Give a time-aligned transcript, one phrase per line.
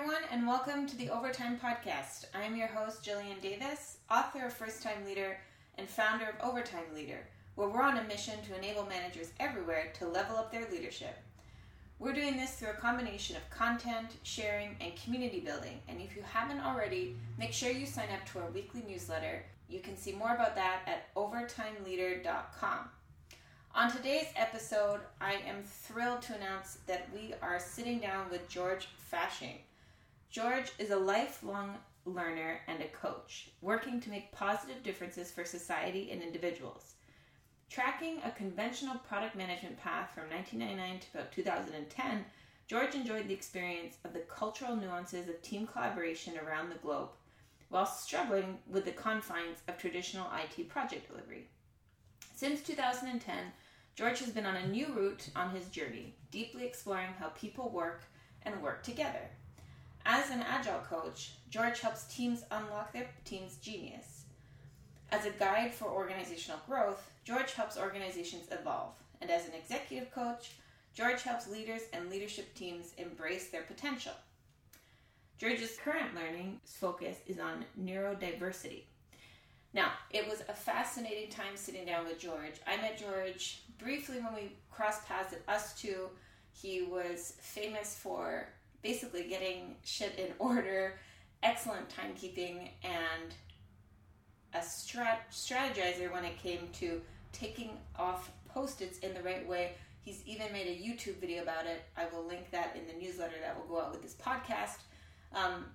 [0.00, 2.24] everyone, and welcome to the Overtime Podcast.
[2.34, 5.36] I'm your host, Jillian Davis, author of First Time Leader
[5.76, 7.18] and founder of Overtime Leader,
[7.54, 11.18] where we're on a mission to enable managers everywhere to level up their leadership.
[11.98, 15.82] We're doing this through a combination of content, sharing, and community building.
[15.86, 19.44] And if you haven't already, make sure you sign up to our weekly newsletter.
[19.68, 22.88] You can see more about that at overtimeleader.com.
[23.74, 28.88] On today's episode, I am thrilled to announce that we are sitting down with George
[28.96, 29.58] Fashing.
[30.30, 36.12] George is a lifelong learner and a coach, working to make positive differences for society
[36.12, 36.94] and individuals.
[37.68, 42.24] Tracking a conventional product management path from 1999 to about 2010,
[42.68, 47.08] George enjoyed the experience of the cultural nuances of team collaboration around the globe
[47.68, 51.48] while struggling with the confines of traditional IT project delivery.
[52.36, 53.36] Since 2010,
[53.96, 58.04] George has been on a new route on his journey, deeply exploring how people work
[58.42, 59.28] and work together.
[60.12, 64.24] As an agile coach, George helps teams unlock their team's genius.
[65.12, 68.94] As a guide for organizational growth, George helps organizations evolve.
[69.20, 70.54] And as an executive coach,
[70.92, 74.14] George helps leaders and leadership teams embrace their potential.
[75.38, 78.82] George's current learning focus is on neurodiversity.
[79.72, 82.54] Now, it was a fascinating time sitting down with George.
[82.66, 86.08] I met George briefly when we crossed paths at ustwo.
[86.52, 88.48] He was famous for
[88.82, 90.98] basically getting shit in order,
[91.42, 93.34] excellent timekeeping, and
[94.54, 97.00] a strat- strategizer when it came to
[97.32, 99.72] taking off post-its in the right way.
[100.02, 101.82] He's even made a YouTube video about it.
[101.96, 104.78] I will link that in the newsletter that will go out with this podcast.
[105.32, 105.66] Um,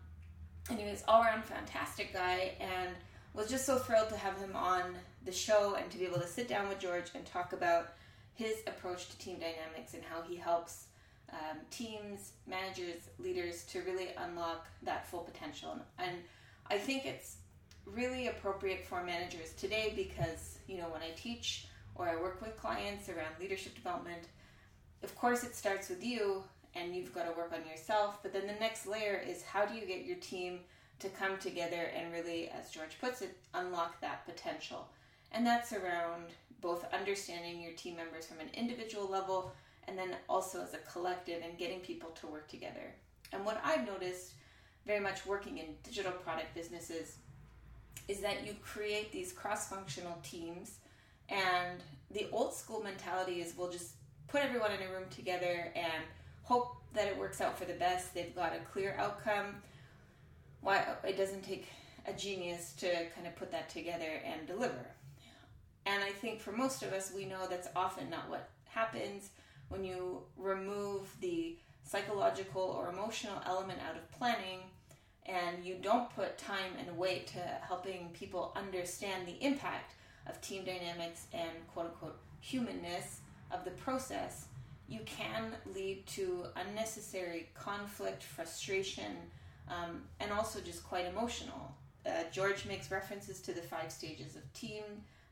[0.70, 2.89] and he was all around fantastic guy and
[3.33, 4.95] was just so thrilled to have him on
[5.26, 7.94] the show and to be able to sit down with George and talk about
[8.33, 10.86] his approach to team dynamics and how he helps
[11.31, 15.77] um, teams, managers, leaders to really unlock that full potential.
[15.97, 16.17] And
[16.69, 17.37] I think it's
[17.85, 22.58] really appropriate for managers today because, you know, when I teach or I work with
[22.58, 24.23] clients around leadership development,
[25.03, 26.43] of course it starts with you
[26.73, 28.21] and you've got to work on yourself.
[28.21, 30.59] But then the next layer is how do you get your team
[30.99, 34.87] to come together and really, as George puts it, unlock that potential.
[35.31, 36.25] And that's around
[36.61, 39.52] both understanding your team members from an individual level
[39.87, 42.93] and then also as a collective and getting people to work together.
[43.31, 44.33] And what I've noticed
[44.85, 47.17] very much working in digital product businesses
[48.07, 50.77] is that you create these cross functional teams,
[51.29, 51.81] and
[52.11, 53.93] the old school mentality is we'll just
[54.27, 56.03] put everyone in a room together and
[56.43, 58.13] hope that it works out for the best.
[58.13, 59.55] They've got a clear outcome.
[60.61, 61.67] Why it doesn't take
[62.07, 64.85] a genius to kind of put that together and deliver.
[65.87, 69.29] And I think for most of us, we know that's often not what happens
[69.70, 74.59] when you remove the psychological or emotional element out of planning
[75.26, 79.93] and you don't put time and weight to helping people understand the impact
[80.27, 83.20] of team dynamics and quote unquote humanness
[83.52, 84.45] of the process,
[84.87, 89.15] you can lead to unnecessary conflict, frustration,
[89.67, 91.73] um, and also just quite emotional.
[92.05, 94.83] Uh, George makes references to the five stages of team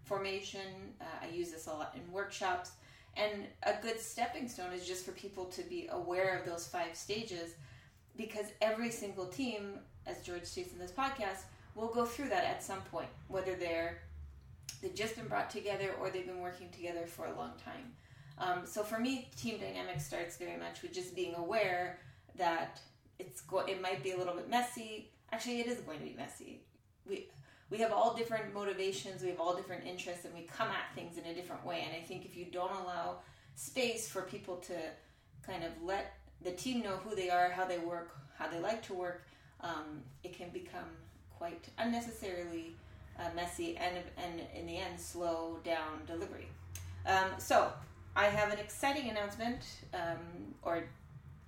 [0.05, 0.93] formation.
[0.99, 2.71] Uh, I use this a lot in workshops.
[3.15, 6.95] And a good stepping stone is just for people to be aware of those five
[6.95, 7.53] stages
[8.17, 11.43] because every single team, as George states in this podcast,
[11.75, 13.99] will go through that at some point, whether they're
[14.81, 17.93] they've just been brought together or they've been working together for a long time.
[18.37, 21.99] Um, so for me, team dynamics starts very much with just being aware
[22.35, 22.81] that
[23.19, 25.11] it's go- it might be a little bit messy.
[25.31, 26.61] Actually, it is going to be messy.
[27.07, 27.27] We
[27.73, 31.17] we have all different motivations, we have all different interests, and we come at things
[31.17, 31.83] in a different way.
[31.83, 33.15] And I think if you don't allow
[33.55, 34.75] space for people to
[35.43, 36.13] kind of let
[36.43, 39.25] the team know who they are, how they work, how they like to work,
[39.61, 40.85] um, it can become
[41.35, 42.75] quite unnecessarily
[43.19, 46.49] uh, messy and, and in the end slow down delivery.
[47.07, 47.71] Um, so
[48.15, 49.63] I have an exciting announcement,
[49.95, 50.83] um, or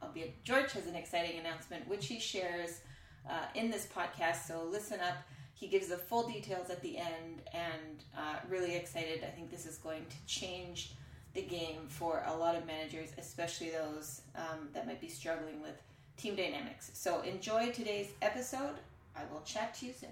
[0.02, 2.82] albeit George has an exciting announcement, which he shares
[3.30, 4.48] uh, in this podcast.
[4.48, 5.18] So listen up.
[5.56, 9.24] He gives the full details at the end, and uh, really excited.
[9.24, 10.92] I think this is going to change
[11.34, 15.82] the game for a lot of managers, especially those um, that might be struggling with
[16.18, 16.92] team dynamics.
[16.94, 18.76] So enjoy today's episode.
[19.16, 20.10] I will chat to you soon.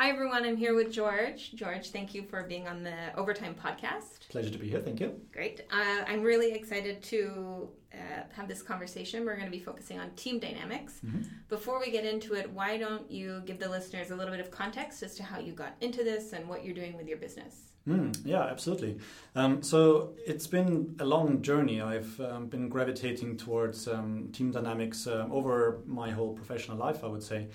[0.00, 0.44] Hi, everyone.
[0.44, 1.50] I'm here with George.
[1.56, 4.28] George, thank you for being on the Overtime podcast.
[4.28, 4.78] Pleasure to be here.
[4.78, 5.20] Thank you.
[5.32, 5.62] Great.
[5.72, 9.24] Uh, I'm really excited to uh, have this conversation.
[9.24, 11.00] We're going to be focusing on team dynamics.
[11.04, 11.22] Mm-hmm.
[11.48, 14.52] Before we get into it, why don't you give the listeners a little bit of
[14.52, 17.72] context as to how you got into this and what you're doing with your business?
[17.88, 18.98] Mm, yeah, absolutely.
[19.34, 21.80] Um, so it's been a long journey.
[21.80, 27.08] I've um, been gravitating towards um, team dynamics uh, over my whole professional life, I
[27.08, 27.48] would say.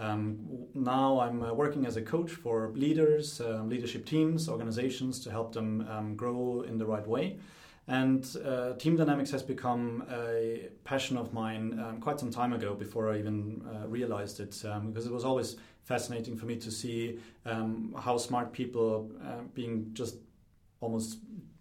[0.00, 5.30] Um, now I'm uh, working as a coach for leaders, uh, leadership teams, organizations to
[5.30, 7.36] help them um, grow in the right way.
[7.86, 12.74] And uh, team dynamics has become a passion of mine um, quite some time ago
[12.74, 16.70] before I even uh, realized it, um, because it was always fascinating for me to
[16.70, 20.16] see um, how smart people, uh, being just
[20.80, 21.18] almost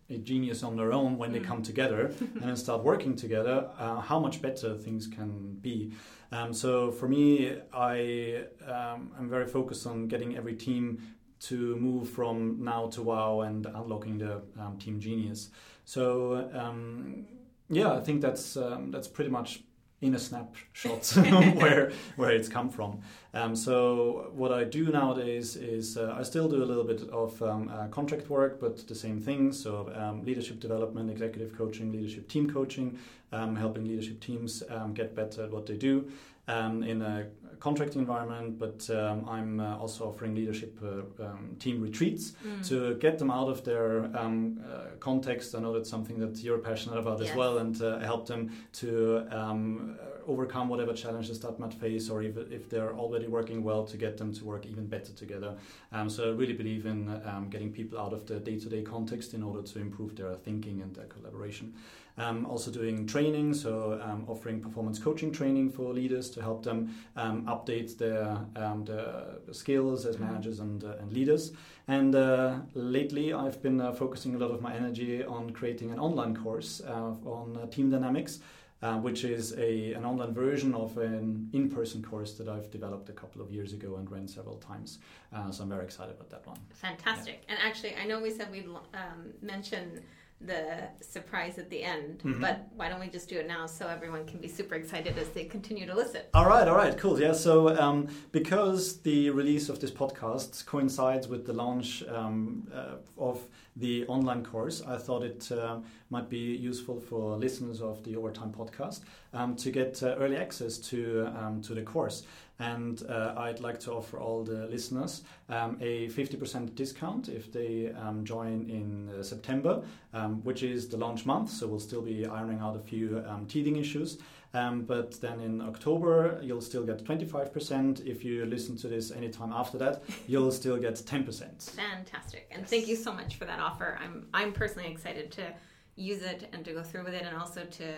[0.09, 1.33] a genius on their own when mm.
[1.33, 5.94] they come together and then start working together, uh, how much better things can be.
[6.31, 11.01] Um, so for me, I um, am very focused on getting every team
[11.41, 15.50] to move from now to wow and unlocking the um, team genius.
[15.85, 17.25] So um,
[17.69, 19.61] yeah, I think that's um, that's pretty much
[20.01, 21.06] in a snapshot
[21.56, 23.01] where where it's come from.
[23.34, 27.42] Um, so what I do nowadays is uh, I still do a little bit of
[27.42, 29.51] um, uh, contract work, but the same thing.
[29.51, 32.98] So um, leadership development, executive coaching, leadership team coaching,
[33.31, 36.10] um, helping leadership teams um, get better at what they do
[36.50, 37.28] um, in a
[37.60, 42.68] contract environment, but um, I'm uh, also offering leadership uh, um, team retreats mm.
[42.69, 45.56] to get them out of their um, uh, context.
[45.56, 47.30] I know that's something that you're passionate about yes.
[47.30, 49.98] as well, and uh, help them to um,
[50.30, 54.18] overcome whatever challenges that might face, or if, if they're already working well, to get
[54.18, 55.56] them to work even better together.
[55.92, 58.81] Um, so I really believe in um, getting people out of the day to day
[58.81, 61.74] context in order to improve their thinking and their collaboration.
[62.20, 66.94] Um, also doing training, so um, offering performance coaching training for leaders to help them
[67.16, 71.54] um, update their, um, their, skills as managers and, uh, and leaders.
[71.88, 76.00] And uh, lately, I've been uh, focusing a lot of my energy on creating an
[76.00, 78.40] online course uh, on uh, team dynamics.
[78.81, 83.10] Uh, which is a, an online version of an in person course that I've developed
[83.10, 85.00] a couple of years ago and ran several times.
[85.34, 86.58] Uh, so I'm very excited about that one.
[86.76, 87.44] Fantastic.
[87.44, 87.56] Yeah.
[87.56, 90.00] And actually, I know we said we'd um, mention
[90.42, 92.20] the surprise at the end.
[92.20, 92.42] Mm-hmm.
[92.42, 95.28] But why don't we just do it now so everyone can be super excited as
[95.30, 96.22] they continue to listen?
[96.34, 97.20] All right, all right, cool.
[97.20, 102.96] Yeah, so um, because the release of this podcast coincides with the launch um, uh,
[103.18, 103.46] of
[103.80, 105.78] the online course, I thought it uh,
[106.10, 109.02] might be useful for listeners of the Overtime podcast
[109.34, 112.24] um, to get uh, early access to um, to the course.
[112.62, 117.94] And uh, I'd like to offer all the listeners um, a 50% discount if they
[117.94, 119.81] um, join in uh, September,
[120.14, 121.52] um, which is the launch month.
[121.52, 124.18] So we'll still be ironing out a few teething issues.
[124.54, 128.06] Um, but then in October, you'll still get 25%.
[128.06, 131.72] If you listen to this anytime after that, you'll still get 10%.
[131.72, 132.48] Fantastic.
[132.51, 132.69] And yes.
[132.69, 134.00] thank you so much for that offer.
[134.04, 135.54] I'm, I'm personally excited to
[135.96, 137.94] use it and to go through with it and also to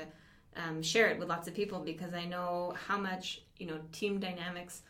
[0.58, 4.20] um, share it with lots of people because I know how much you know team
[4.20, 4.82] dynamics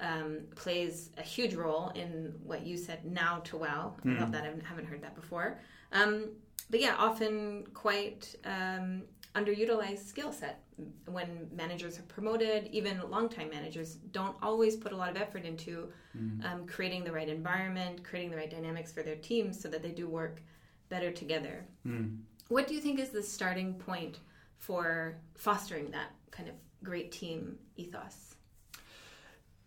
[0.00, 3.94] um, plays a huge role in what you said now to wow.
[3.98, 4.16] Mm-hmm.
[4.16, 4.44] I love that.
[4.44, 5.58] I haven't heard that before.
[5.92, 6.30] Um,
[6.70, 9.02] but yeah, often quite um,
[9.34, 10.62] underutilized skill set
[11.06, 12.68] when managers are promoted.
[12.72, 16.66] Even longtime managers don't always put a lot of effort into mm-hmm.
[16.66, 20.08] creating the right environment, creating the right dynamics for their teams so that they do
[20.08, 20.42] work
[20.88, 21.64] better together.
[21.86, 22.18] Mm.
[22.48, 24.18] What do you think is the starting point?
[24.62, 28.36] for fostering that kind of great team ethos?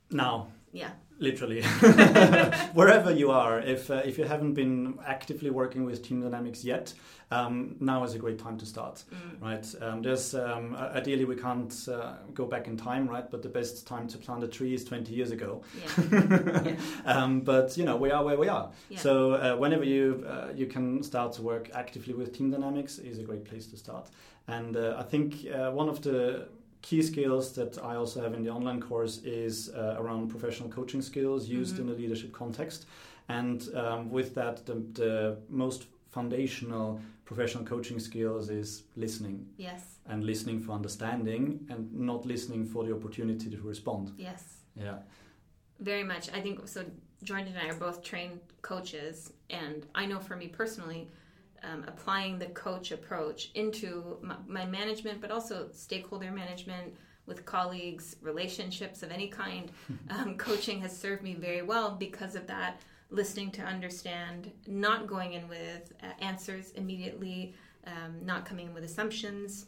[0.09, 1.61] Now, yeah, literally,
[2.73, 6.93] wherever you are, if uh, if you haven't been actively working with team dynamics yet,
[7.31, 9.03] um, now is a great time to start.
[9.13, 9.41] Mm.
[9.41, 9.75] Right?
[9.81, 13.29] Um, there's um, ideally we can't uh, go back in time, right?
[13.29, 15.63] But the best time to plant a tree is 20 years ago.
[15.77, 16.61] Yeah.
[16.65, 16.75] yeah.
[17.05, 18.71] Um, but you know we are where we are.
[18.89, 18.99] Yeah.
[18.99, 23.19] So uh, whenever you uh, you can start to work actively with team dynamics is
[23.19, 24.09] a great place to start.
[24.47, 26.47] And uh, I think uh, one of the
[26.85, 31.01] key skills that I also have in the online course is uh, around professional coaching
[31.01, 31.89] skills used mm-hmm.
[31.89, 32.85] in a leadership context.
[33.27, 39.47] And um, with that, the, the, most foundational professional coaching skills is listening.
[39.57, 39.95] Yes.
[40.05, 44.11] And listening for understanding and not listening for the opportunity to respond.
[44.15, 44.43] Yes.
[44.75, 44.97] Yeah.
[45.79, 46.29] Very much.
[46.37, 46.85] I think so.
[47.23, 51.09] Jordan and I are both trained coaches, and I know for me personally,
[51.71, 56.95] um, applying the coach approach into my, my, management, but also stakeholder management
[57.25, 59.71] with colleagues, relationships of any kind.
[60.09, 62.79] Um, coaching has served me very well because of that.
[63.09, 67.53] Listening to understand, not going in with uh, answers immediately,
[67.87, 69.67] um, not coming in with assumptions,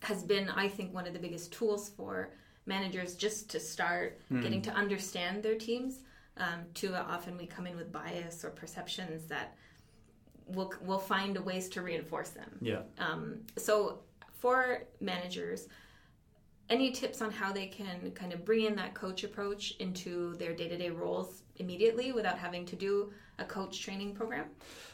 [0.00, 2.30] has been, I think, one of the biggest tools for
[2.66, 4.42] managers just to start mm.
[4.42, 6.00] getting to understand their teams.
[6.36, 9.56] Um, too often we come in with bias or perceptions that
[10.46, 12.58] we'll we'll find ways to reinforce them.
[12.60, 12.82] Yeah.
[12.98, 14.00] Um, so
[14.38, 15.68] for managers,
[16.68, 20.52] any tips on how they can kind of bring in that coach approach into their
[20.52, 24.46] day-to-day roles immediately without having to do a coach training program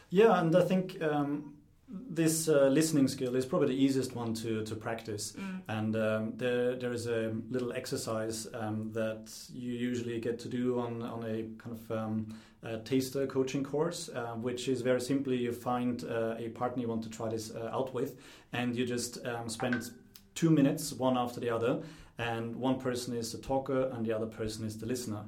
[0.09, 1.53] yeah and i think um,
[1.93, 5.33] this uh, listening skill is probably the easiest one to, to practice.
[5.33, 5.61] Mm.
[5.67, 10.79] And um, there, there is a little exercise um, that you usually get to do
[10.79, 15.37] on, on a kind of um, a taster coaching course, uh, which is very simply
[15.37, 18.19] you find uh, a partner you want to try this uh, out with,
[18.53, 19.91] and you just um, spend
[20.35, 21.81] two minutes, one after the other,
[22.17, 25.23] and one person is the talker and the other person is the listener.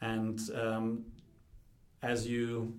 [0.00, 1.04] And um,
[2.02, 2.74] as you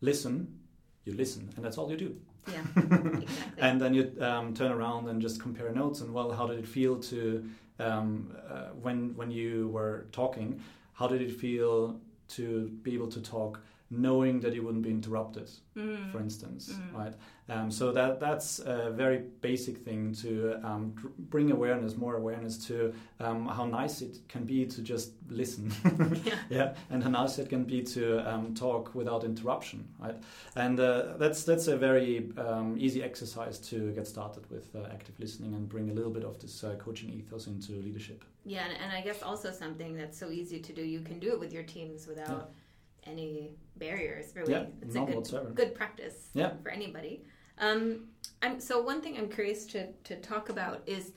[0.00, 0.58] listen,
[1.04, 2.16] you listen, and that's all you do.
[2.50, 3.26] Yeah, exactly.
[3.58, 6.66] and then you um, turn around and just compare notes and well, how did it
[6.66, 7.44] feel to
[7.78, 10.60] um, uh, when when you were talking?
[10.92, 11.98] How did it feel
[12.30, 13.60] to be able to talk
[13.90, 16.10] knowing that you wouldn't be interrupted, mm.
[16.12, 16.94] for instance, mm.
[16.96, 17.14] right?
[17.48, 22.94] Um, so that that's a very basic thing to um, bring awareness, more awareness to
[23.18, 25.72] um, how nice it can be to just listen,
[26.24, 26.34] yeah.
[26.48, 26.74] yeah.
[26.90, 30.14] and how nice it can be to um, talk without interruption, right?
[30.54, 35.18] And uh, that's that's a very um, easy exercise to get started with uh, active
[35.18, 38.24] listening and bring a little bit of this uh, coaching ethos into leadership.
[38.44, 40.82] Yeah, and, and, I guess also something that's so easy to do.
[40.82, 42.28] You can do it with your teams without.
[42.28, 42.59] Yeah
[43.04, 46.52] any barriers really yeah, it's a good, good practice yeah.
[46.62, 47.22] for anybody
[47.58, 48.06] um,
[48.42, 51.12] I'm, so one thing i'm curious to, to talk about is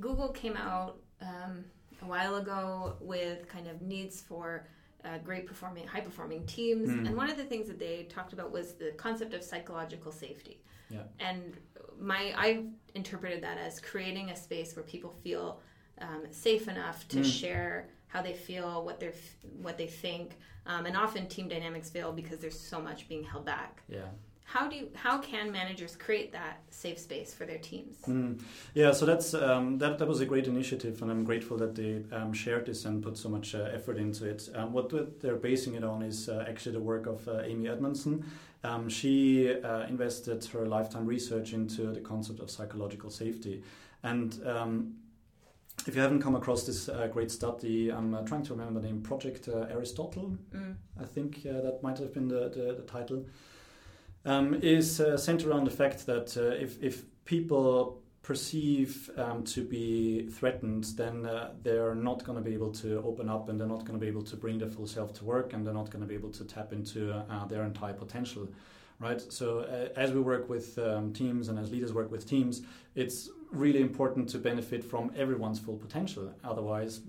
[0.00, 1.64] google came out um,
[2.02, 4.66] a while ago with kind of needs for
[5.04, 7.06] uh, great performing high performing teams mm.
[7.06, 10.60] and one of the things that they talked about was the concept of psychological safety
[10.90, 11.02] yeah.
[11.20, 11.56] and
[12.00, 15.60] my I've interpreted that as creating a space where people feel
[16.00, 17.24] um, safe enough to mm.
[17.24, 19.12] share how they feel, what they
[19.62, 20.36] what they think,
[20.66, 23.82] um, and often team dynamics fail because there's so much being held back.
[23.88, 24.08] Yeah.
[24.44, 27.98] How do you, how can managers create that safe space for their teams?
[28.06, 28.40] Mm.
[28.72, 32.02] Yeah, so that's um, that that was a great initiative, and I'm grateful that they
[32.16, 34.48] um, shared this and put so much uh, effort into it.
[34.54, 38.24] Um, what they're basing it on is uh, actually the work of uh, Amy Edmondson.
[38.64, 43.62] Um, she uh, invested her lifetime research into the concept of psychological safety,
[44.02, 44.94] and um,
[45.86, 48.86] if you haven't come across this uh, great study, I'm uh, trying to remember the
[48.86, 50.36] name Project uh, Aristotle.
[50.54, 50.76] Mm.
[51.00, 53.26] I think uh, that might have been the, the, the title.
[54.24, 59.62] Um, is uh, centered around the fact that uh, if, if people perceive um, to
[59.62, 61.26] be threatened, then
[61.62, 64.08] they're not going to be able to open up and they're not going to be
[64.08, 66.30] able to bring their full self to work and they're not going to be able
[66.30, 68.48] to tap into their entire potential
[69.00, 69.20] right?
[69.32, 72.62] So uh, as we work with um, teams and as leaders work with teams,
[72.94, 76.32] it's really important to benefit from everyone's full potential.
[76.44, 77.00] Otherwise,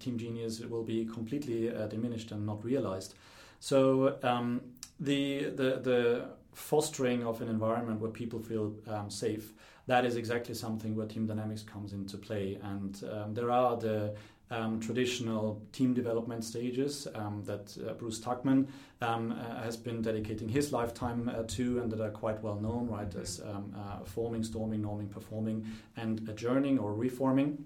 [0.00, 3.14] team genius will be completely uh, diminished and not realized.
[3.60, 4.60] So um,
[5.00, 9.52] the, the the fostering of an environment where people feel um, safe
[9.86, 14.14] that is exactly something where team dynamics comes into play and um, there are the
[14.54, 18.68] um, traditional team development stages um, that uh, Bruce Tuckman
[19.00, 22.88] um, uh, has been dedicating his lifetime uh, to and that are quite well known,
[22.88, 23.20] right, mm-hmm.
[23.20, 27.64] as um, uh, forming, storming, norming, performing, and adjourning or reforming.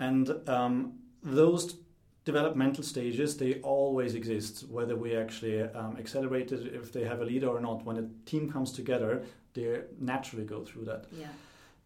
[0.00, 1.76] And um, those
[2.24, 7.24] developmental stages, they always exist, whether we actually um, accelerate it, if they have a
[7.24, 7.84] leader or not.
[7.84, 11.06] When a team comes together, they naturally go through that.
[11.12, 11.28] Yeah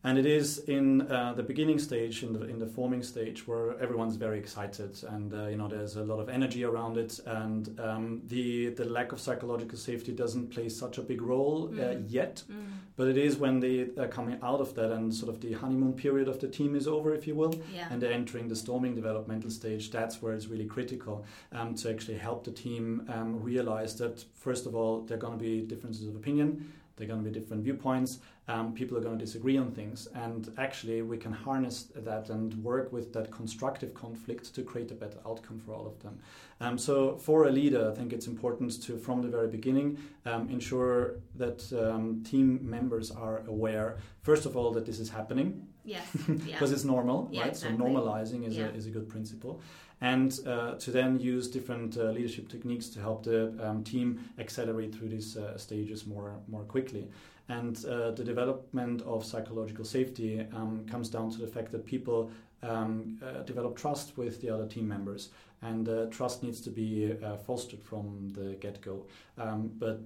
[0.05, 3.79] and it is in uh, the beginning stage, in the in the forming stage, where
[3.81, 7.79] everyone's very excited, and uh, you know there's a lot of energy around it, and
[7.79, 12.05] um, the the lack of psychological safety doesn't play such a big role uh, mm.
[12.09, 12.67] yet, mm.
[12.97, 15.93] but it is when they are coming out of that and sort of the honeymoon
[15.93, 17.87] period of the team is over, if you will, yeah.
[17.91, 19.93] and they're entering the storming developmental stage.
[19.93, 24.67] That's where it's really critical um, to actually help the team um, realize that first
[24.67, 27.39] of all there are going to be differences of opinion there are going to be
[27.39, 28.19] different viewpoints.
[28.49, 30.09] Um, people are going to disagree on things.
[30.15, 34.95] And actually, we can harness that and work with that constructive conflict to create a
[34.95, 36.19] better outcome for all of them.
[36.61, 40.49] Um, so, for a leader, I think it's important to, from the very beginning, um,
[40.51, 45.69] ensure that um, team members are aware, first of all, that this is happening.
[45.85, 46.07] Yes.
[46.13, 46.75] Because yeah.
[46.75, 47.51] it's normal, yeah, right?
[47.51, 47.79] Exactly.
[47.79, 48.67] So, normalizing is, yeah.
[48.67, 49.61] a, is a good principle
[50.03, 54.93] and uh, to then use different uh, leadership techniques to help the um, team accelerate
[54.93, 57.09] through these uh, stages more more quickly.
[57.49, 62.31] And uh, the development of psychological safety um, comes down to the fact that people
[62.63, 65.31] um, uh, develop trust with the other team members,
[65.61, 67.13] and uh, trust needs to be
[67.47, 69.07] fostered from the get go.
[69.37, 70.01] Um, but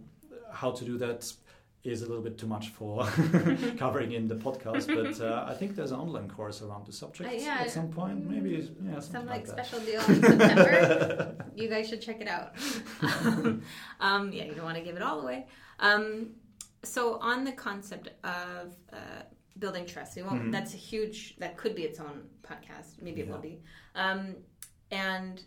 [0.52, 1.30] how to do that
[1.86, 3.06] is a little bit too much for
[3.78, 7.30] covering in the podcast, but uh, I think there's an online course around the subject
[7.30, 8.28] uh, yeah, at some point.
[8.28, 11.36] Maybe yeah, some like, like special deal in September.
[11.54, 12.54] you guys should check it out.
[14.00, 15.46] um, yeah, you don't want to give it all away.
[15.78, 16.30] Um,
[16.86, 19.22] so on the concept of uh,
[19.58, 20.16] building trust.
[20.16, 20.44] We won't.
[20.44, 20.52] Mhm.
[20.52, 21.36] That's a huge.
[21.38, 23.00] That could be its own podcast.
[23.02, 23.60] Maybe it will be.
[23.94, 24.36] Um,
[24.90, 25.42] and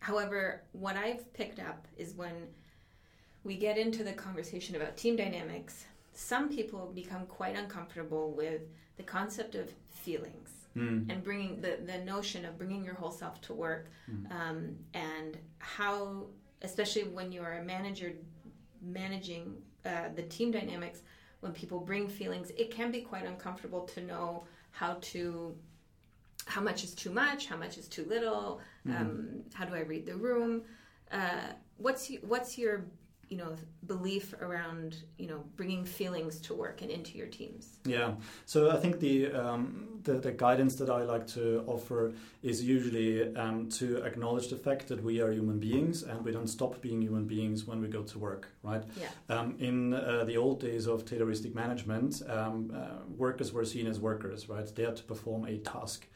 [0.00, 2.48] however, what I've picked up is when
[3.44, 8.62] we get into the conversation about team dynamics, some people become quite uncomfortable with
[8.96, 11.10] the concept of feelings Mm.
[11.10, 14.30] and bringing the, the notion of bringing your whole self to work Mm.
[14.30, 16.26] um, and how
[16.62, 18.12] especially when you are a manager
[18.82, 21.02] managing uh, the team dynamics
[21.40, 25.54] when people bring feelings it can be quite uncomfortable to know how to
[26.46, 30.06] how much is too much how much is too little um, how do i read
[30.06, 30.62] the room?
[31.10, 32.84] Uh, what's what's your
[33.28, 33.54] you know
[33.86, 38.14] belief around you know bringing feelings to work and into your teams Yeah,
[38.46, 43.34] so I think the, um, the the guidance that I like to offer is usually
[43.36, 47.00] um, to acknowledge the fact that we are human beings and we don't stop being
[47.02, 48.84] human beings when we go to work, right?
[48.96, 53.86] yeah Um, in uh, the old days of Tayloristic management, um, uh, workers were seen
[53.86, 54.68] as workers, right?
[54.74, 56.06] They had to perform a task,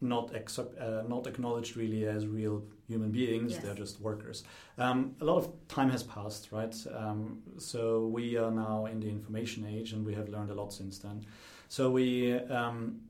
[0.00, 3.52] not accept, uh, not acknowledged really as real human beings.
[3.52, 3.62] Yes.
[3.62, 4.44] They're just workers.
[4.78, 6.74] Um, a lot of time has passed, right?
[6.94, 10.72] Um, so we are now in the information age, and we have learned a lot
[10.72, 11.24] since then.
[11.68, 12.34] So we.
[12.34, 13.02] Um,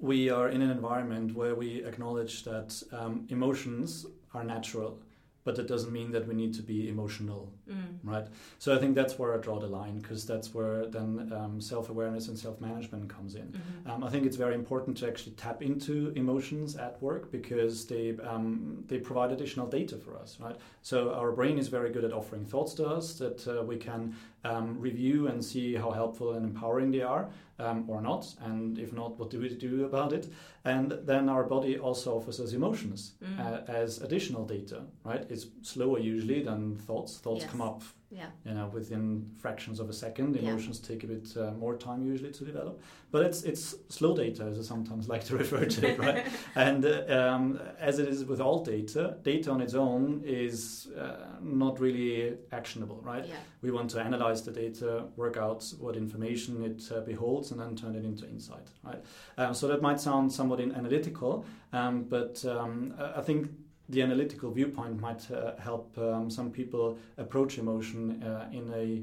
[0.00, 4.98] we are in an environment where we acknowledge that um, emotions are natural,
[5.44, 7.98] but that doesn't mean that we need to be emotional mm.
[8.02, 8.26] right?
[8.58, 12.28] So I think that's where I draw the line because that's where then um, self-awareness
[12.28, 13.48] and self-management comes in.
[13.52, 13.90] Mhm.
[13.90, 18.16] Um, I think it's very important to actually tap into emotions at work because they
[18.32, 20.56] um, they provide additional data for us, right?
[20.82, 24.14] So our brain is very good at offering thoughts to us that uh, we can
[24.44, 28.92] um, review and see how helpful and empowering they are, um, or not, and if
[28.92, 30.28] not, what do we do about it?
[30.64, 33.38] And then our body also offers us emotions Mm.
[33.40, 35.24] uh, as additional data, right?
[35.28, 37.18] It's slower usually than thoughts.
[37.18, 37.50] Thoughts Yes.
[37.50, 38.26] come up yeah.
[38.44, 40.34] you know within fractions of a second.
[40.34, 40.42] Yeah.
[40.42, 42.80] emotions take a bit uh, more time usually to develop.
[43.10, 46.26] But it's it's slow data as i sometimes like to refer to it right?
[46.54, 51.38] And uh, um, as it is with all data data on its own is uh,
[51.42, 53.26] not really actionable right?
[53.26, 53.36] Yeah.
[53.60, 57.76] We want to analyze the data work out what information it uh, beholds and then
[57.76, 59.02] turn it into insight right?
[59.36, 63.50] Um, so that might sound somewhat in- analytical um, but um, I think
[63.88, 69.02] the analytical viewpoint might uh, help um, some people approach emotion uh, in a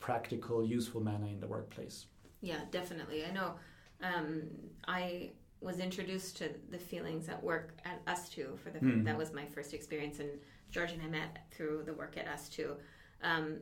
[0.00, 2.06] practical, useful manner in the workplace.
[2.40, 3.24] Yeah, definitely.
[3.24, 3.54] I know.
[4.02, 4.42] Um,
[4.86, 9.04] I was introduced to the feelings at work at ustwo for the Hmm.
[9.04, 10.28] that was my first experience, and
[10.70, 12.76] George and I met through the work at ustwo.
[13.22, 13.58] Um,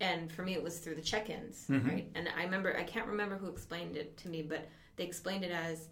[0.00, 1.88] and for me, it was through the check-ins, Mhm.
[1.88, 2.10] right?
[2.14, 5.52] And I remember I can't remember who explained it to me, but they explained it
[5.52, 5.88] as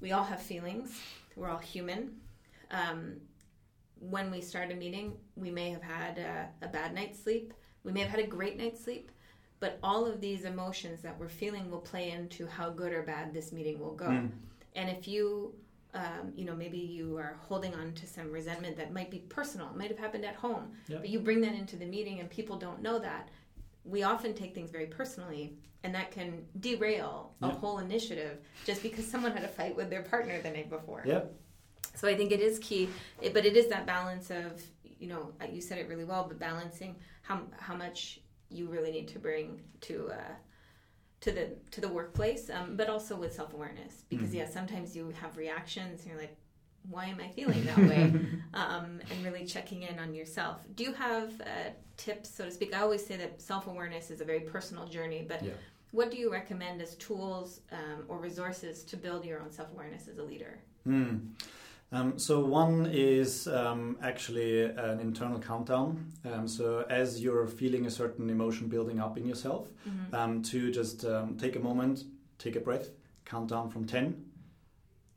[0.00, 0.98] we all have feelings.
[1.36, 2.20] We're all human.
[2.70, 3.14] Um,
[4.00, 7.52] when we start a meeting, we may have had a, a bad night's sleep.
[7.84, 9.10] We may have had a great night's sleep
[9.60, 13.34] but all of these emotions that we're feeling will play into how good or bad
[13.34, 14.30] this meeting will go Mm.
[14.76, 15.52] and if you
[15.94, 19.66] um, you know maybe you are holding on to some resentment that might be personal
[19.70, 20.98] it might have happened at home Yeah.
[20.98, 23.30] but you bring that into the meeting and people don't know that
[23.84, 27.52] we often take things very personally and that can derail a Yeah.
[27.54, 31.22] whole initiative just because someone had a fight with their partner the night before Yeah,
[31.98, 32.88] so I think it is key,
[33.20, 34.62] it, but it is that balance of
[35.00, 39.08] you know you said it really well, but balancing how how much you really need
[39.08, 40.34] to bring to uh,
[41.20, 44.34] to the to the workplace, um, but also with self awareness because Mhm.
[44.34, 46.36] yeah, sometimes you have reactions and you're like,
[46.88, 48.14] why am I feeling that way?
[48.54, 50.58] um, and really checking in on yourself.
[50.74, 52.74] Do you have uh, tips, so to speak?
[52.74, 55.52] I always say that self awareness is a very personal journey, but yeah.
[55.90, 60.08] what do you recommend as tools um, or resources to build your own self awareness
[60.08, 60.58] as a leader?
[60.84, 61.16] Hmm.
[61.90, 66.12] Um, so one is um, actually an internal countdown.
[66.30, 70.14] Um, so as you're feeling a certain emotion building up in yourself, Mm-hmm.
[70.14, 72.04] um, to just um, take a moment,
[72.38, 72.90] take a breath,
[73.24, 74.22] count down from ten,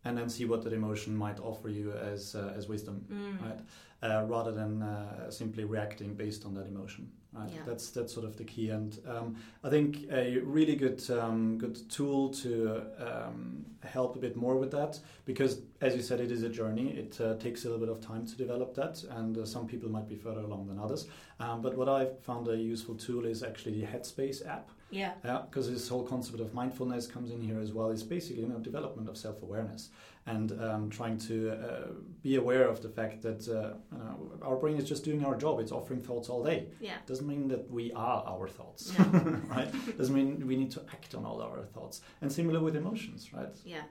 [0.05, 3.41] and then see what that emotion might offer you as uh, as wisdom, Mm.
[3.45, 3.59] right?
[4.03, 7.11] Uh, rather than uh, simply reacting based on that emotion.
[7.33, 7.49] Right?
[7.53, 7.61] Yeah.
[7.65, 11.77] That's that's sort of the key, and um, I think a really good um, good
[11.89, 16.43] tool to um, help a bit more with that, because as you said, it is
[16.43, 16.87] a journey.
[16.91, 19.89] It uh, takes a little bit of time to develop that, and uh, some people
[19.89, 21.07] might be further along than others.
[21.39, 24.69] Um, but what I've found a useful tool is actually the Headspace app.
[24.91, 25.13] Yeah.
[25.23, 27.89] Yeah, because this whole concept of mindfulness comes in here as well.
[27.91, 29.89] It's basically you know development of self awareness
[30.27, 31.87] and um, trying to uh,
[32.21, 35.35] be aware of the fact that uh, you know, our brain is just doing our
[35.35, 35.59] job.
[35.59, 36.67] It's offering thoughts all day.
[36.79, 36.97] Yeah.
[37.07, 39.05] Doesn't mean that we are our thoughts, No.
[39.47, 39.97] right?
[39.97, 42.01] Doesn't mean we need to act on all our thoughts.
[42.21, 43.55] And similar with emotions, right?
[43.65, 43.81] Yeah.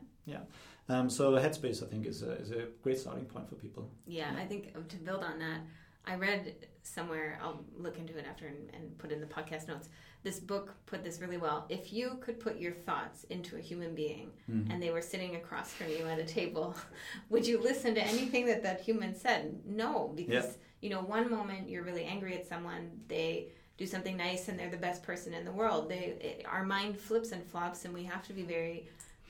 [0.88, 3.88] Um, so Headspace, I think, is a, is a great starting point for people.
[4.06, 4.30] Yeah.
[4.36, 5.60] I think uh, to build on that,
[6.04, 9.88] I read somewhere, I'll look into it after and, and put in the podcast notes.
[10.22, 11.66] This book put this really well.
[11.68, 14.72] If you could put your thoughts into a human being Mm.
[14.72, 16.74] and they were sitting across from you at a table,
[17.30, 19.60] would you listen to anything that that human said?
[19.66, 20.52] No, because Yeah.
[20.82, 24.68] you know, one moment you're really angry at someone, they do something nice and they're
[24.70, 25.88] the best person in the world.
[25.88, 28.88] They it, our mind flips and flops and we have to be very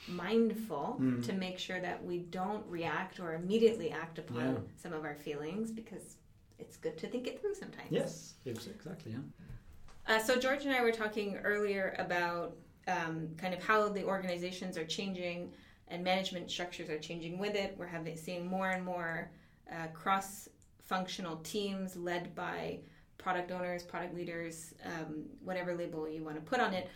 [0.08, 1.24] mindful Mm.
[1.26, 4.58] to make sure that we don't react or immediately act upon Yeah.
[4.76, 6.16] some of our feelings because
[6.60, 7.88] it's good to think it through sometimes.
[7.90, 9.12] Yes, it's exactly.
[9.12, 10.14] Yeah.
[10.14, 12.56] Uh, so George and I were talking earlier about
[12.88, 15.52] um, kind of how the organizations are changing
[15.88, 17.74] and management structures are changing with it.
[17.78, 19.30] We're having seeing more and more
[19.70, 22.80] uh, cross-functional teams led by
[23.18, 26.88] product owners, product leaders, um, whatever label you want to put on it.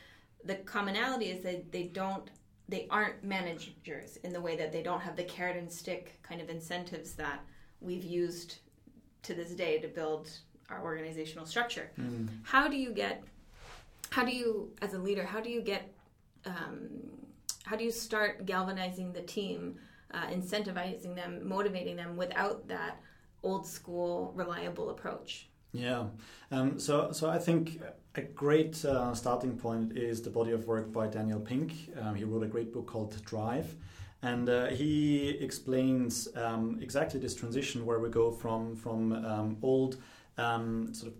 [0.44, 2.28] The commonality is that they don't
[2.66, 6.40] they aren't managers in the way that they don't have the carrot and stick kind
[6.40, 7.40] of incentives that
[7.80, 8.56] we've used
[9.24, 10.30] to this day to build
[10.70, 12.28] our organizational structure Mm.
[12.42, 13.22] how do you get
[14.10, 15.82] how do you as a leader how do you get
[16.46, 16.78] um,
[17.64, 19.76] how do you start galvanizing the team
[20.16, 22.94] uh, incentivizing them motivating them without that
[23.42, 26.04] old school reliable approach Yeah.
[26.54, 27.80] Um, so, so I think
[28.14, 31.70] a great uh, starting point is the body of work by Daniel Pink.
[32.00, 33.68] Um, he wrote a great book called Drive,
[34.24, 39.96] and uh, he explains um, exactly this transition where we go from from um, old
[40.38, 41.18] um, sort of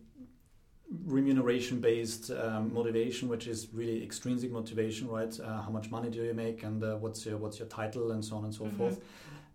[1.07, 5.39] remuneration-based um, motivation, which is really extrinsic motivation, right?
[5.41, 8.25] Uh, how much money do you make, and uh, what's your what's your title, and
[8.25, 8.77] so on and so Mhm.
[8.77, 8.99] forth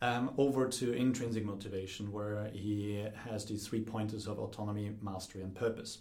[0.02, 5.54] um, over to intrinsic motivation, where he has these three pointers of autonomy, mastery, and
[5.56, 6.00] purpose.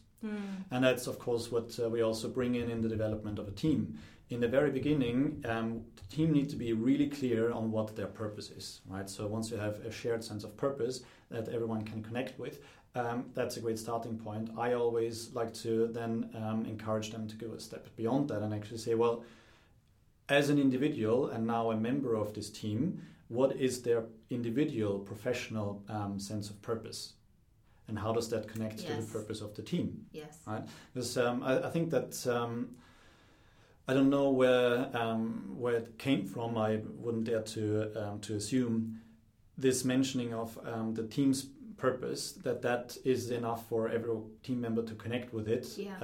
[0.73, 3.53] And that's, of course, what uh, we also bring in in the development of a
[3.53, 3.81] team.
[4.31, 8.07] In the very beginning, um, the team needs to be really clear on what their
[8.07, 9.09] purpose is, right?
[9.09, 12.61] So once you have a shared sense of purpose that everyone can connect with,
[12.95, 14.51] um, that's a great starting point.
[14.57, 18.53] I always like to then um, encourage them to go a step beyond that and
[18.53, 19.25] actually say, well,
[20.29, 25.83] as an individual and now a member of this team, what is their individual professional
[25.89, 27.15] um, sense of purpose?
[27.89, 30.05] And how does that connect to the purpose of the team?
[30.13, 30.41] yes
[30.93, 32.77] Because um, I, I think that um,
[33.89, 36.59] I don't know where um, where it came from.
[36.59, 39.01] I wouldn't dare to um, to assume
[39.57, 41.47] this mentioning of um, the team's
[41.79, 45.67] purpose that that is enough for every team member to connect with it.
[45.79, 45.97] Yeah.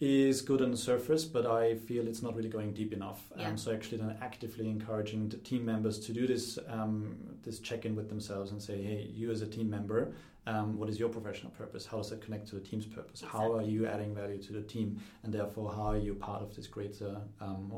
[0.00, 3.20] Is good on the surface, but I feel it's not really going deep enough.
[3.36, 3.48] Yeah.
[3.48, 7.84] Um, so actually, then actively encouraging the team members to do this um, this check
[7.84, 10.12] in with themselves and say, hey, you as a team member,
[10.46, 11.84] um, what is your professional purpose?
[11.84, 13.24] How does that connect to the team's purpose?
[13.26, 16.54] How are you adding value to the team, and therefore, how are you part of
[16.54, 17.72] this greater um,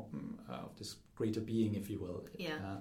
[0.47, 2.27] uh, of this greater being, if you will?
[2.37, 2.57] Yeah.
[2.57, 2.77] Uh,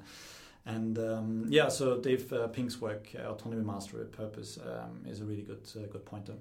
[0.65, 5.23] and um, yeah, so Dave uh, Pink's work, uh, autonomy, mastery, purpose, um, is a
[5.23, 6.33] really good uh, good pointer.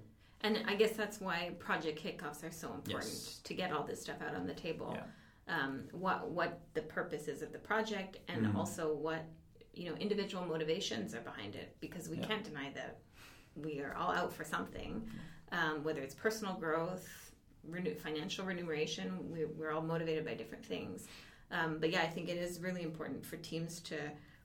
[0.43, 3.41] And i guess that's why project kickoffs are so important Yes.
[3.45, 5.05] to get all this stuff out on the table Yeah.
[5.65, 8.55] um, what what the purpose is of the project and Mhm.
[8.55, 9.25] also what
[9.75, 12.27] you know individual motivations are behind it because we Yeah.
[12.27, 12.99] can't deny that
[13.57, 15.09] we are all out for something
[15.53, 17.33] um, whether it's personal growth
[17.65, 21.07] renew, financial remuneration we, we're all motivated by different things
[21.51, 23.97] um, but yeah i think it is really important for teams to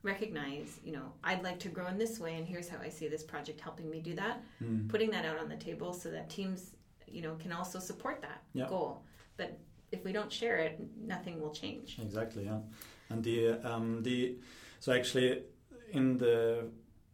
[0.03, 3.07] recognize you know i'd like to grow in this way and here's how i see
[3.07, 4.89] this project helping me do that Mm.
[4.89, 6.71] putting that out on the table so that teams
[7.07, 8.67] you know can also support that Yeah.
[8.67, 9.01] goal
[9.37, 9.57] but
[9.91, 10.73] if we don't share it
[11.13, 12.59] nothing will change Exactly, yeah.
[13.09, 13.37] And the
[13.71, 14.37] um, the
[14.79, 15.43] so actually
[15.91, 16.65] in the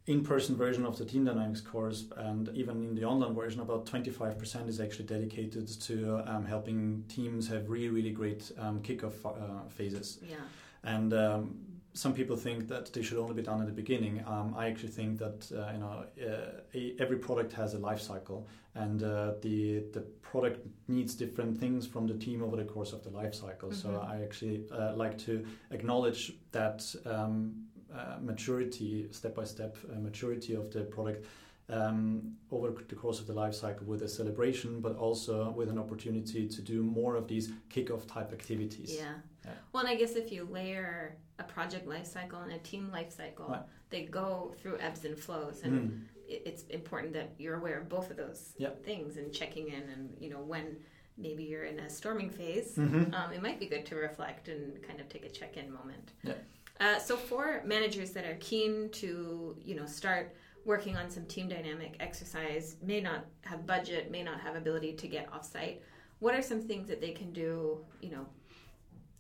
[0.08, 4.68] in-person version of the Team Dynamics course, and even in the online version, about 25%
[4.68, 5.96] is actually dedicated to
[6.32, 10.20] um, helping teams have really, really great um, kickoff uh, phases.
[10.28, 10.38] yeah
[10.84, 11.56] And um,
[11.94, 14.24] some people think that they should only be done at the beginning.
[14.28, 18.48] Um, I actually think that uh, you know uh, every product has a life cycle,
[18.76, 23.04] and uh, the the product needs different things from the team over the course of
[23.04, 23.72] the life cycle.
[23.72, 24.10] So Mhm.
[24.10, 30.54] I actually uh, like to acknowledge that um, uh, maturity, step by step uh, maturity
[30.56, 31.26] of the product.
[31.72, 35.78] Um, over the course of the life cycle with a celebration, but also with an
[35.78, 38.96] opportunity to do more of these kick-off type activities.
[38.96, 39.14] Yeah.
[39.50, 39.56] Yeah.
[39.74, 43.12] Well, and I guess if you layer a project life cycle and a team life
[43.12, 43.64] cycle, Right.
[43.90, 46.06] they go through ebbs and flows, and Mm.
[46.28, 48.70] it's important that you're aware of both of those Yeah.
[48.84, 49.84] things and checking in.
[49.90, 50.84] And you know, when
[51.18, 53.14] maybe you're in a storming phase, Mhm.
[53.14, 56.14] um, it might be good to reflect and kind of take a check-in moment.
[56.24, 56.36] Yeah.
[56.80, 60.34] Uh, so for managers that are keen to, you know, start
[60.64, 65.08] working on some team dynamic exercise, may not have budget, may not have ability to
[65.08, 65.80] get offsite,
[66.20, 68.26] what are some things that they can do, you know,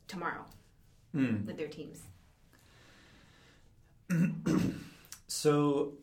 [0.09, 0.43] tomorrow
[1.15, 1.45] Mm.
[1.45, 2.01] with their teams?
[5.27, 5.93] So,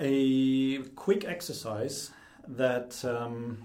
[0.00, 2.12] A quick exercise
[2.46, 3.64] that um,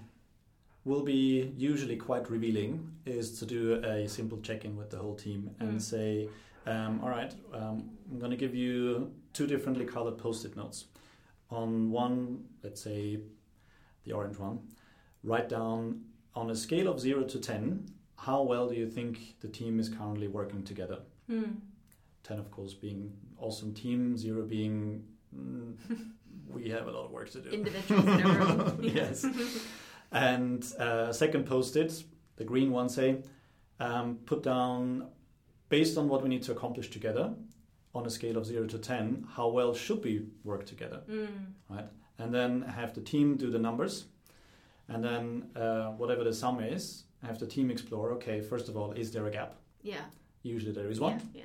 [0.84, 5.14] will be usually quite revealing is to do a simple check in with the whole
[5.14, 5.80] team and Mm.
[5.80, 6.28] say,
[6.66, 10.86] um, all right, um, I'm going to give you two differently colored post it notes.
[11.50, 13.20] On one, let's say
[14.04, 14.58] the orange one,
[15.22, 16.04] write down
[16.34, 19.88] on a scale of 0 to 10, how well do you think the team is
[19.88, 21.00] currently working together?
[21.28, 21.52] Hmm.
[22.24, 25.04] 10, of course, being awesome team, 0 being
[25.36, 25.74] mm,
[26.48, 27.50] we have a lot of work to do.
[27.50, 29.26] Individuals in yes.
[30.12, 32.04] And uh, second post it,
[32.36, 33.18] the green one say,
[33.80, 35.08] um, put down,
[35.68, 37.34] based on what we need to accomplish together,
[37.94, 41.02] on a scale of 0 to 10, how well should we work together?
[41.06, 41.26] Hmm.
[41.68, 41.86] right?
[42.18, 44.06] And then have the team do the numbers,
[44.88, 48.12] and then uh, whatever the sum is, have the team explore.
[48.12, 49.54] Okay, first of all, is there a gap?
[49.82, 50.04] Yeah.
[50.42, 51.20] Usually there is one.
[51.34, 51.44] Yeah.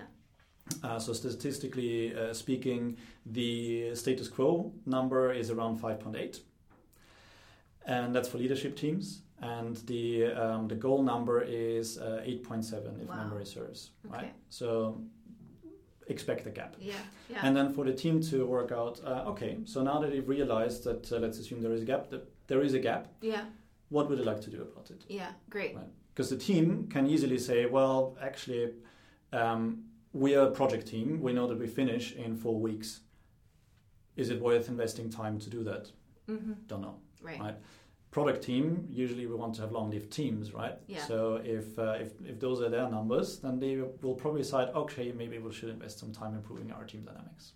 [0.83, 6.39] Uh, so statistically uh, speaking, the status quo number is around 5.8,
[7.85, 9.21] and that's for leadership teams.
[9.41, 13.15] And the um, the goal number is uh, 8.7 if Wow.
[13.23, 14.15] memory serves, Okay.
[14.17, 14.33] right?
[14.49, 15.01] So
[16.07, 16.75] expect a gap.
[16.79, 16.93] Yeah.
[17.29, 17.39] Yeah.
[17.43, 20.83] And then for the team to work out, uh, okay, so now that they've realized
[20.83, 23.45] that, uh, let's assume there is a gap, that there is a gap, yeah.
[23.89, 25.03] What would they like to do about it?
[25.07, 25.31] Yeah.
[25.49, 25.75] Great.
[25.75, 25.85] Right.
[26.13, 28.71] Because the team can easily say, well, actually,
[29.33, 31.21] um, we are a project team.
[31.21, 33.01] We know that we finish in four weeks.
[34.15, 35.91] Is it worth investing time to do that?
[36.29, 36.53] Mm-hmm.
[36.67, 36.95] Don't know.
[37.21, 37.39] Right.
[37.39, 37.55] Right.
[38.11, 40.73] Product team, usually we want to have long-lived teams, right?
[40.87, 41.05] Yeah.
[41.05, 45.11] So if, uh, if if those are their numbers, then they will probably decide, okay,
[45.11, 47.53] maybe we should invest some time improving our team dynamics.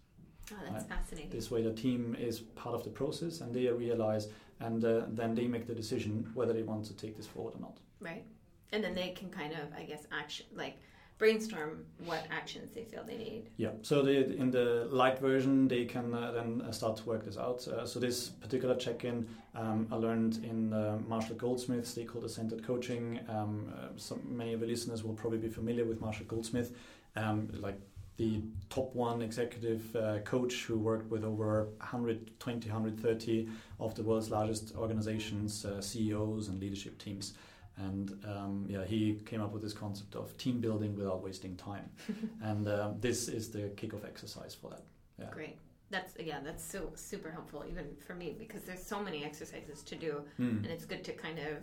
[0.51, 0.89] Oh, that's Right.
[0.99, 1.31] fascinating.
[1.31, 4.27] This way, the team is part of the process, and they realize,
[4.65, 7.61] and uh, then they make the decision whether they want to take this forward or
[7.61, 7.77] not.
[7.99, 8.25] Right.
[8.71, 10.75] And then they can kind of, I guess, action like
[11.19, 13.43] brainstorm what actions they feel they need.
[13.57, 13.69] Yeah.
[13.81, 17.37] So the, in the light version, they can uh, then uh, start to work this
[17.37, 17.67] out.
[17.67, 23.19] Uh, so this particular check-in um, I learned in uh, Marshall Goldsmith stakeholder-centered coaching.
[23.29, 26.75] Um, uh, some, many of the listeners will probably be familiar with Marshall Goldsmith,
[27.15, 27.79] um, like
[28.17, 33.49] the top one executive uh, coach who worked with over 120, 130
[33.79, 37.33] of the world's largest organizations, uh, CEOs, and leadership teams.
[37.77, 41.89] And um, yeah, he came up with this concept of team building without wasting time.
[42.43, 44.83] and um, this is the kickoff exercise for that.
[45.19, 45.29] Yeah.
[45.31, 45.57] Great.
[45.89, 49.95] That's yeah, that's so super helpful even for me because there's so many exercises to
[49.95, 50.57] do Mm.
[50.63, 51.57] and it's good to kind of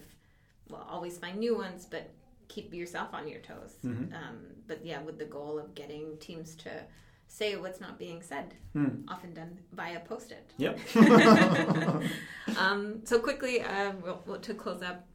[0.69, 2.11] well always find new ones but
[2.55, 3.73] keep yourself on your toes.
[3.85, 4.13] Mhm.
[4.21, 6.71] Um, but yeah, with the goal of getting teams to
[7.29, 9.05] say what's not being said, Mm.
[9.09, 10.47] often done via post-it.
[10.59, 10.75] Yep.
[12.59, 15.07] um, so quickly, uh, we'll, we'll, to close up,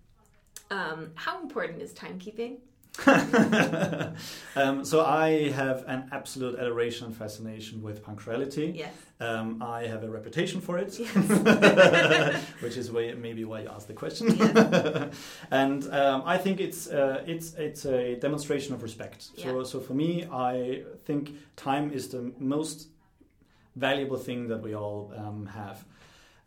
[0.72, 2.54] um, how important is timekeeping?
[4.56, 8.74] um, so I have an absolute adoration and fascination with punctuality.
[8.76, 8.94] Yes.
[9.20, 11.16] Um, I have a reputation for it, Yes.
[12.62, 14.36] which is way, maybe why you asked the question.
[14.36, 15.14] Yes.
[15.52, 19.24] and um, I think it's uh, it's it's a demonstration of respect.
[19.38, 19.64] So Yeah.
[19.64, 22.88] so for me, I think time is the most
[23.76, 25.84] valuable thing that we all um, have.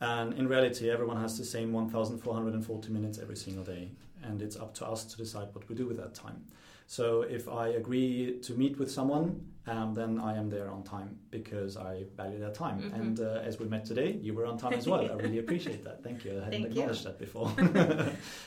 [0.01, 3.91] And in reality, everyone has the same 1,440 minutes every single day,
[4.23, 6.45] and it's up to us to decide what we do with that time.
[6.87, 11.19] So if I agree to meet with someone, um, then I am there on time
[11.31, 12.81] because I value that time.
[12.81, 12.95] Mhm.
[12.99, 15.05] And uh, as we met today, you were on time as well.
[15.05, 16.03] I really appreciate that.
[16.03, 16.33] Thank you.
[16.33, 16.71] I hadn't Thank you.
[16.71, 17.53] acknowledged that before.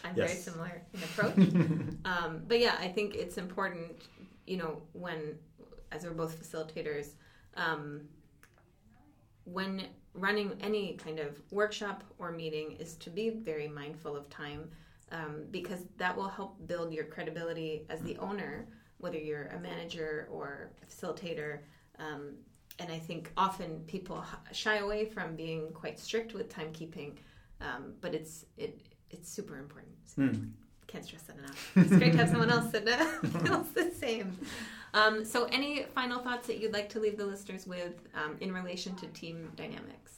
[0.03, 1.37] I'm very similar in approach.
[2.05, 3.91] um, but yeah, I think it's important,
[4.47, 5.37] you know, when,
[5.91, 7.09] as we're both facilitators,
[7.55, 8.01] um,
[9.45, 14.69] when running any kind of workshop or meeting is to be very mindful of time
[15.11, 18.67] um, because that will help build your credibility as the owner,
[18.99, 21.59] whether you're a manager or a facilitator.
[21.99, 22.35] Um,
[22.79, 27.13] and I think often people shy away from being quite strict with timekeeping,
[27.59, 29.95] um, but it's it it's super important.
[30.05, 30.51] So Mm.
[30.87, 31.71] can't stress that enough.
[31.75, 32.85] It's great to have someone else that
[33.43, 34.37] feels the same.
[34.93, 38.51] Um, so, any final thoughts that you'd like to leave the listeners with um, in
[38.53, 40.10] relation to team dynamics?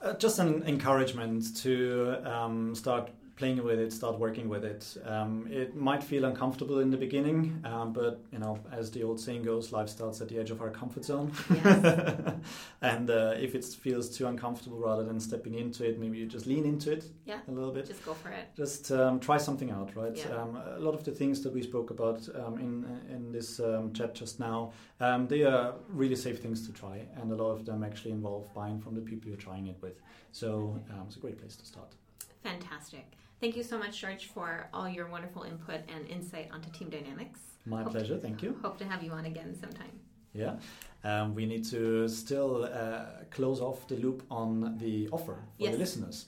[0.00, 4.82] Uh, just an encouragement to um, start playing with it, start working with it.
[5.04, 9.20] Um, it might feel uncomfortable in the beginning, um, but you know, as the old
[9.20, 11.30] saying goes, life starts at the edge of our comfort zone.
[11.54, 12.34] Yes.
[12.82, 16.46] and uh, if it feels too uncomfortable, rather than stepping into it, maybe you just
[16.46, 17.38] lean into it Yeah.
[17.46, 17.86] a little bit.
[17.86, 18.46] Just go for it.
[18.56, 20.16] Just um, try something out, right?
[20.16, 20.36] Yeah.
[20.42, 22.72] Um, a lot of the things that we spoke about um, in
[23.14, 27.30] in this um, chat just now, um, they are really safe things to try, and
[27.30, 29.96] a lot of them actually involve buying from the people you're trying it with.
[30.32, 30.48] So
[30.92, 31.94] um, it's a great place to start.
[32.42, 33.06] Fantastic.
[33.40, 37.40] Thank you so much, George, for all your wonderful input and insight onto team dynamics.
[37.66, 38.18] My Hope- pleasure.
[38.18, 38.58] Thank you.
[38.62, 39.92] Hope to have you on again sometime.
[40.34, 40.56] Yeah,
[41.04, 45.72] um, we need to still uh, close off the loop on the offer for Yes.
[45.72, 46.26] the listeners,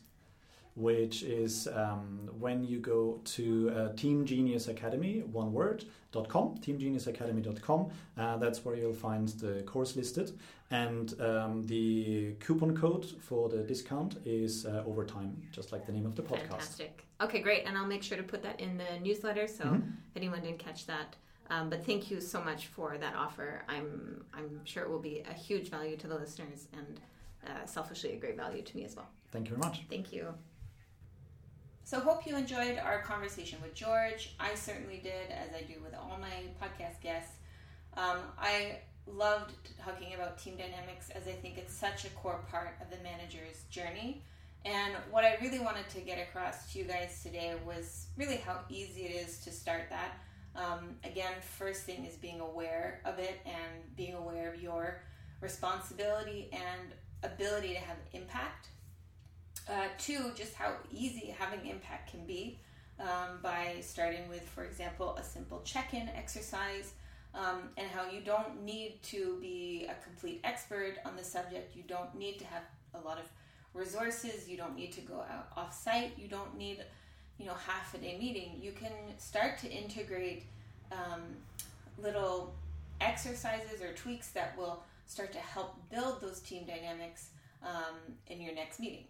[0.81, 6.57] which is um, when you go to uh, Team Genius Academy, one word, dot com,
[6.59, 7.91] teamgeniusacademy.com.
[8.17, 10.33] Uh, that's where you'll find the course listed.
[10.71, 16.07] And um, the coupon code for the discount is uh, overtime, just like the name
[16.07, 16.49] of the podcast.
[16.51, 17.05] Fantastic.
[17.21, 17.65] Okay, great.
[17.67, 19.47] And I'll make sure to put that in the newsletter.
[19.47, 19.83] So Mhm.
[20.11, 21.17] if anyone didn't catch that.
[21.51, 23.65] Um, but thank you so much for that offer.
[23.69, 27.01] I'm I'm sure it will be a huge value to the listeners and
[27.49, 29.09] uh, selfishly a great value to me as well.
[29.33, 29.83] Thank you very much.
[29.89, 30.33] Thank you.
[31.91, 34.37] So, hope you enjoyed our conversation with George.
[34.39, 36.29] I certainly did, as I do with all my
[36.65, 37.33] podcast guests.
[37.97, 42.77] Um, I loved talking about team dynamics as I think it's such a core part
[42.81, 44.23] of the manager's journey.
[44.65, 48.61] And what I really wanted to get across to you guys today was really how
[48.69, 50.13] easy it is to start that.
[50.55, 55.03] Um, again, first thing is being aware of it and being aware of your
[55.41, 56.93] responsibility and
[57.25, 58.69] ability to have impact.
[59.71, 62.59] Uh, two, just how easy having impact can be
[62.99, 66.95] um, by starting with, for example, a simple check in exercise,
[67.37, 71.77] um, and how you don't need to be a complete expert on the subject.
[71.77, 73.27] You don't need to have a lot of
[73.73, 74.49] resources.
[74.49, 76.15] You don't need to go out off site.
[76.19, 76.85] You don't need,
[77.39, 78.59] you know, half a day meeting.
[78.61, 80.43] You can start to integrate
[80.91, 81.23] um,
[81.97, 82.53] little
[83.01, 87.29] exercises or tweaks that will start to help build those team dynamics
[87.63, 87.95] um,
[88.27, 89.05] in your next meeting.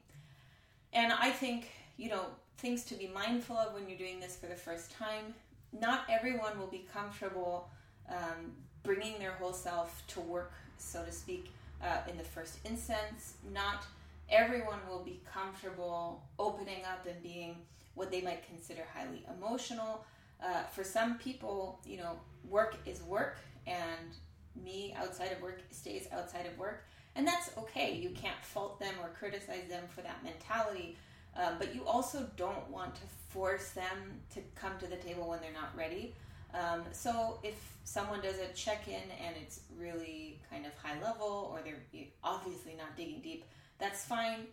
[0.93, 2.27] And I think, you know,
[2.59, 5.35] things to be mindful of when you're doing this for the first time.
[5.79, 7.71] Not everyone will be comfortable
[8.09, 13.35] um, bringing their whole self to work, so to speak, uh, in the first instance.
[13.53, 13.85] Not
[14.29, 17.57] everyone will be comfortable opening up and being
[17.95, 20.05] what they might consider highly emotional.
[20.43, 24.17] Uh, for some people, you know, work is work, and
[24.65, 26.85] me outside of work stays outside of work.
[27.17, 27.95] And that's okay.
[27.95, 30.97] You can't fault them or criticize them for that mentality.
[31.37, 35.41] Uh, but you also don't want to force them to come to the table when
[35.41, 36.15] they're not ready.
[36.55, 41.51] Um, so if someone does a check in and it's really kind of high level
[41.53, 43.45] or they're obviously not digging deep,
[43.79, 44.47] that's fine.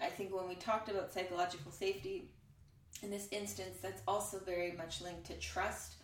[0.00, 2.28] I think when we talked about psychological safety,
[3.02, 5.96] in this instance, that's also very much linked to trust.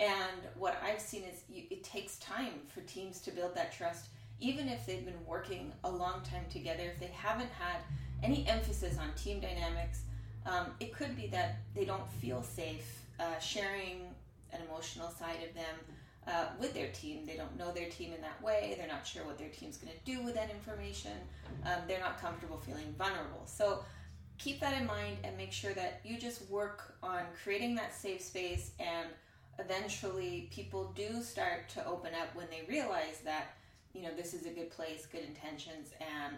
[0.00, 4.06] And what I've seen is you, it takes time for teams to build that trust
[4.40, 7.78] even if they've been working a long time together, if they haven't had
[8.22, 10.02] any emphasis on team dynamics,
[10.46, 14.02] um, it could be that they don't feel safe uh, sharing
[14.52, 15.76] an emotional side of them
[16.26, 17.26] uh, with their team.
[17.26, 18.74] They don't know their team in that way.
[18.78, 21.12] They're not sure what their team's going to do with that information.
[21.64, 23.42] Um, they're not comfortable feeling vulnerable.
[23.46, 23.84] So
[24.38, 28.20] keep that in mind and make sure that you just work on creating that safe
[28.20, 29.08] space and
[29.58, 33.54] eventually people do start to open up when they realize that
[33.94, 36.36] you know this is a good place good intentions and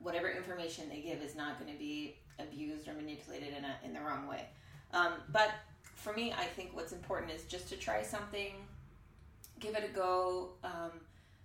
[0.00, 3.94] whatever information they give is not going to be abused or manipulated in, a, in
[3.94, 4.44] the wrong way.
[4.92, 5.50] Um, but
[5.94, 8.52] for me i think what's important is just to try something
[9.58, 10.92] give it a go um,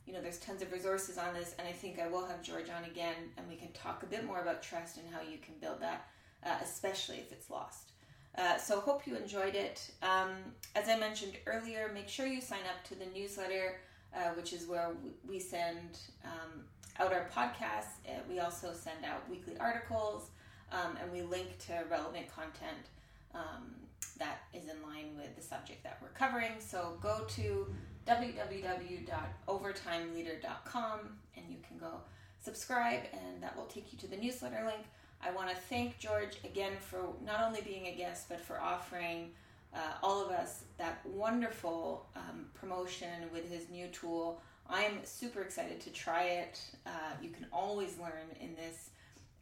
[0.05, 2.69] you know there's tons of resources on this and i think i will have george
[2.69, 5.55] on again and we can talk a bit more about trust and how you can
[5.59, 6.07] build that
[6.45, 7.91] uh, especially if it's lost.
[8.37, 9.91] Uh, so hope you enjoyed it.
[10.01, 10.29] Um,
[10.75, 13.79] as i mentioned earlier make sure you sign up to the newsletter
[14.15, 14.91] uh, which is where
[15.27, 16.63] we send um,
[16.99, 17.97] out our podcasts.
[18.07, 20.29] Uh, we also send out weekly articles
[20.71, 22.87] um, and we link to relevant content
[23.33, 23.75] um,
[24.17, 26.51] that is in line with the subject that we're covering.
[26.59, 27.67] So go to
[28.07, 30.99] www.overtimeleader.com
[31.37, 32.01] and you can go
[32.39, 34.81] subscribe, and that will take you to the newsletter link.
[35.23, 39.29] I want to thank George again for not only being a guest, but for offering
[39.73, 44.41] uh, all of us that wonderful um, promotion with his new tool.
[44.69, 46.59] I'm super excited to try it.
[46.85, 46.89] Uh,
[47.21, 48.89] you can always learn in this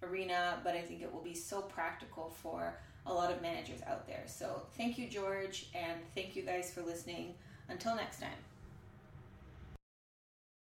[0.01, 4.07] arena, but I think it will be so practical for a lot of managers out
[4.07, 4.23] there.
[4.27, 7.33] So thank you, George, and thank you guys for listening.
[7.69, 8.48] Until next time.